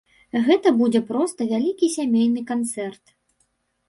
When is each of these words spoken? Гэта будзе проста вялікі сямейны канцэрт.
Гэта 0.45 0.69
будзе 0.79 1.01
проста 1.09 1.45
вялікі 1.51 1.89
сямейны 1.97 2.41
канцэрт. 2.53 3.13